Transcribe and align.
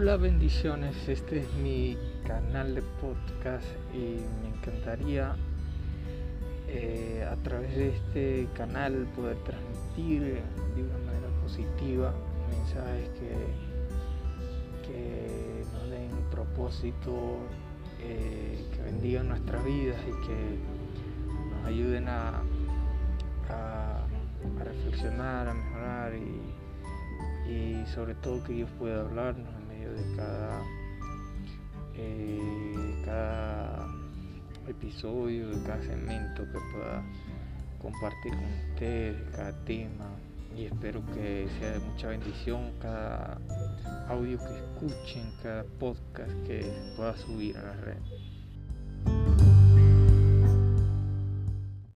Hola 0.00 0.16
bendiciones, 0.16 1.08
este 1.08 1.40
es 1.40 1.52
mi 1.54 1.98
canal 2.24 2.76
de 2.76 2.82
podcast 3.00 3.66
y 3.92 4.20
me 4.42 4.56
encantaría 4.56 5.34
eh, 6.68 7.26
a 7.28 7.34
través 7.42 7.74
de 7.74 7.88
este 7.88 8.48
canal 8.54 9.08
poder 9.16 9.36
transmitir 9.38 10.40
de 10.76 10.82
una 10.84 10.98
manera 10.98 11.26
positiva 11.42 12.14
mensajes 12.48 13.08
que, 13.18 14.86
que 14.86 15.64
nos 15.72 15.90
den 15.90 16.10
propósito, 16.30 17.38
eh, 18.00 18.64
que 18.72 18.82
bendigan 18.82 19.30
nuestras 19.30 19.64
vidas 19.64 20.00
y 20.06 20.26
que 20.28 21.56
nos 21.56 21.66
ayuden 21.66 22.06
a, 22.06 22.44
a, 23.50 24.04
a 24.60 24.64
reflexionar, 24.64 25.48
a 25.48 25.54
mejorar 25.54 26.12
y, 26.14 27.50
y 27.52 27.84
sobre 27.92 28.14
todo 28.14 28.44
que 28.44 28.52
Dios 28.52 28.70
pueda 28.78 29.00
hablarnos 29.00 29.58
de 29.92 30.16
cada, 30.16 30.62
eh, 31.94 33.02
cada 33.04 33.88
episodio, 34.68 35.50
de 35.50 35.62
cada 35.62 35.82
segmento 35.82 36.44
que 36.44 36.58
pueda 36.72 37.02
compartir 37.80 38.32
con 38.32 38.70
ustedes, 38.72 39.16
cada 39.34 39.52
tema. 39.64 40.06
Y 40.56 40.64
espero 40.64 41.04
que 41.14 41.46
sea 41.58 41.72
de 41.72 41.78
mucha 41.80 42.08
bendición 42.08 42.72
cada 42.80 43.38
audio 44.08 44.38
que 44.38 44.58
escuchen, 44.58 45.30
cada 45.42 45.64
podcast 45.78 46.32
que 46.46 46.64
pueda 46.96 47.16
subir 47.16 47.56
a 47.58 47.62
la 47.62 47.72
red. 47.74 47.98